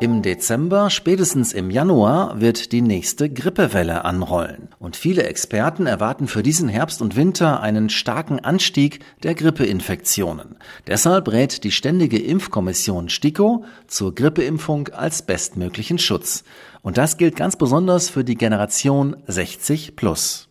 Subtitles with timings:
[0.00, 4.68] Im Dezember, spätestens im Januar, wird die nächste Grippewelle anrollen.
[4.78, 10.54] Und viele Experten erwarten für diesen Herbst und Winter einen starken Anstieg der Grippeinfektionen.
[10.86, 16.44] Deshalb rät die Ständige Impfkommission STIKO zur Grippeimpfung als bestmöglichen Schutz.
[16.82, 20.47] Und das gilt ganz besonders für die Generation 60 plus.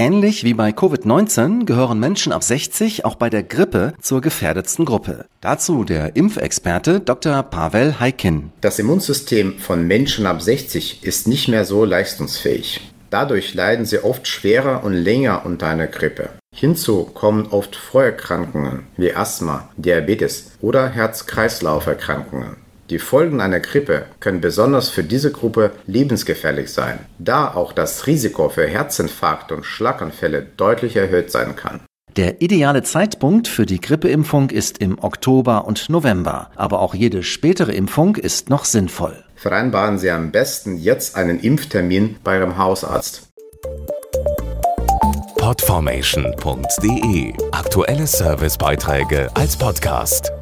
[0.00, 5.24] Ähnlich wie bei Covid-19 gehören Menschen ab 60 auch bei der Grippe zur gefährdetsten Gruppe.
[5.40, 7.42] Dazu der Impfexperte Dr.
[7.42, 8.52] Pavel Heikin.
[8.60, 12.80] Das Immunsystem von Menschen ab 60 ist nicht mehr so leistungsfähig.
[13.10, 16.28] Dadurch leiden sie oft schwerer und länger unter einer Grippe.
[16.54, 22.67] Hinzu kommen oft Vorerkrankungen wie Asthma, Diabetes oder Herz-Kreislauf-Erkrankungen.
[22.90, 28.48] Die Folgen einer Grippe können besonders für diese Gruppe lebensgefährlich sein, da auch das Risiko
[28.48, 31.80] für Herzinfarkt und Schlaganfälle deutlich erhöht sein kann.
[32.16, 37.72] Der ideale Zeitpunkt für die Grippeimpfung ist im Oktober und November, aber auch jede spätere
[37.72, 39.22] Impfung ist noch sinnvoll.
[39.36, 43.28] Vereinbaren Sie am besten jetzt einen Impftermin bei Ihrem Hausarzt.
[45.36, 50.32] Podformation.de Aktuelle Servicebeiträge als Podcast.